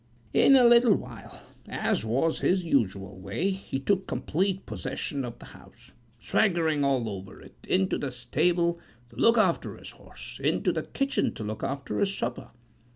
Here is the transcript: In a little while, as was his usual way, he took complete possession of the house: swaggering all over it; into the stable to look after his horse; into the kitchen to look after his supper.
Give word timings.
In 0.33 0.55
a 0.55 0.63
little 0.63 0.95
while, 0.95 1.41
as 1.67 2.03
was 2.03 2.39
his 2.39 2.65
usual 2.65 3.19
way, 3.19 3.51
he 3.51 3.77
took 3.79 4.07
complete 4.07 4.65
possession 4.65 5.23
of 5.23 5.37
the 5.37 5.45
house: 5.45 5.91
swaggering 6.19 6.83
all 6.83 7.07
over 7.07 7.39
it; 7.39 7.67
into 7.69 7.99
the 7.99 8.09
stable 8.09 8.79
to 9.11 9.15
look 9.15 9.37
after 9.37 9.77
his 9.77 9.91
horse; 9.91 10.39
into 10.43 10.71
the 10.71 10.81
kitchen 10.81 11.35
to 11.35 11.43
look 11.43 11.61
after 11.63 11.99
his 11.99 12.11
supper. 12.17 12.49